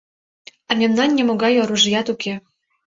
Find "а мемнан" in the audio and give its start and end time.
0.69-1.09